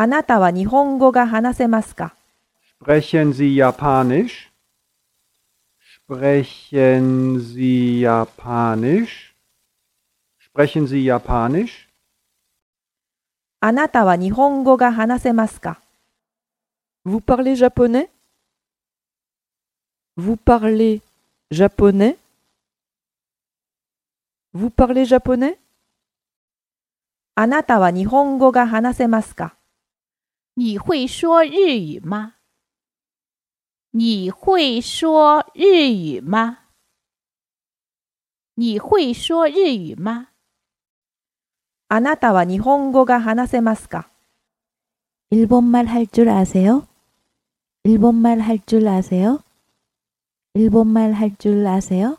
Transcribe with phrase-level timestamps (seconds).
[0.00, 2.14] あなたは日本語が話せますか
[2.80, 4.48] Sprechen Sie Japanisch?
[6.06, 9.34] Sprechen Sie Japanisch?
[10.40, 11.88] Sprechen Sie Japanisch?
[13.58, 15.80] あなたは日本語が話せますか
[17.04, 18.08] Vous parlez japonais
[20.16, 21.00] Vous parlez
[21.50, 22.16] japonais
[24.54, 25.58] Vous parlez japonais
[27.34, 29.57] あなたは日本語が話せますか
[30.57, 32.35] 你会说日语吗？
[33.91, 36.59] 你会说日语吗？
[38.55, 40.29] 你会说日语吗？
[41.89, 44.09] あなたは日本語が話せますか
[45.31, 46.87] 일본말 할 줄 아세요?
[47.83, 49.43] 일본말 할 줄 아세요?
[50.53, 52.17] 일본말 할 줄 아세요?